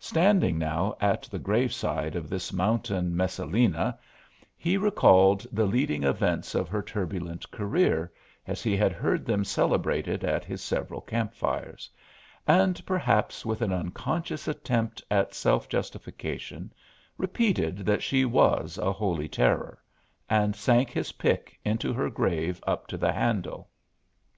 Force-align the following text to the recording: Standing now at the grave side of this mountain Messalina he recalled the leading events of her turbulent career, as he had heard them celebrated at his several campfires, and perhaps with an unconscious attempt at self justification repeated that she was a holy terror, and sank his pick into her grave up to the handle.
Standing 0.00 0.56
now 0.56 0.96
at 1.02 1.24
the 1.24 1.38
grave 1.38 1.70
side 1.70 2.16
of 2.16 2.30
this 2.30 2.50
mountain 2.50 3.14
Messalina 3.14 3.98
he 4.56 4.78
recalled 4.78 5.46
the 5.52 5.66
leading 5.66 6.02
events 6.02 6.54
of 6.54 6.66
her 6.70 6.80
turbulent 6.80 7.50
career, 7.50 8.10
as 8.46 8.62
he 8.62 8.74
had 8.74 8.92
heard 8.92 9.26
them 9.26 9.44
celebrated 9.44 10.24
at 10.24 10.46
his 10.46 10.62
several 10.62 11.02
campfires, 11.02 11.90
and 12.46 12.80
perhaps 12.86 13.44
with 13.44 13.60
an 13.60 13.70
unconscious 13.70 14.48
attempt 14.48 15.04
at 15.10 15.34
self 15.34 15.68
justification 15.68 16.72
repeated 17.18 17.80
that 17.84 18.02
she 18.02 18.24
was 18.24 18.78
a 18.78 18.92
holy 18.92 19.28
terror, 19.28 19.78
and 20.26 20.56
sank 20.56 20.88
his 20.88 21.12
pick 21.12 21.60
into 21.66 21.92
her 21.92 22.08
grave 22.08 22.64
up 22.66 22.86
to 22.86 22.96
the 22.96 23.12
handle. 23.12 23.68